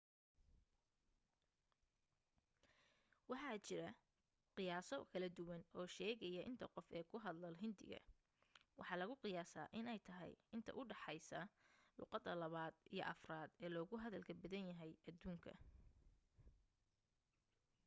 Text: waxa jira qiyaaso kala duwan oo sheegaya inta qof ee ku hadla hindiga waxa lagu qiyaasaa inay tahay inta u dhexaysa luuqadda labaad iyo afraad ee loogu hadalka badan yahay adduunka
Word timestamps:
waxa 3.31 3.55
jira 3.67 3.89
qiyaaso 4.55 4.97
kala 5.11 5.27
duwan 5.37 5.63
oo 5.77 5.87
sheegaya 5.95 6.41
inta 6.51 6.65
qof 6.75 6.87
ee 6.97 7.03
ku 7.09 7.17
hadla 7.25 7.47
hindiga 7.63 7.99
waxa 8.79 8.95
lagu 9.01 9.15
qiyaasaa 9.23 9.71
inay 9.79 9.99
tahay 10.07 10.31
inta 10.55 10.71
u 10.79 10.81
dhexaysa 10.89 11.39
luuqadda 11.97 12.33
labaad 12.41 12.75
iyo 12.93 13.03
afraad 13.13 13.49
ee 13.63 13.69
loogu 13.75 13.95
hadalka 14.03 14.31
badan 14.41 14.67
yahay 14.69 14.91
adduunka 15.09 15.51